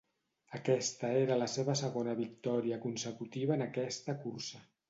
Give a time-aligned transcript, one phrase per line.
[0.59, 4.69] Aquesta era la seva segona victòria consecutiva en aquesta cursa.